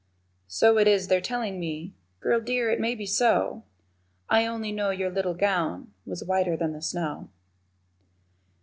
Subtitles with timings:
[0.47, 3.61] So it is they're tellin' me, Girl dear, it may be so,
[4.31, 7.29] I only know your little gown Was whiter than the snow.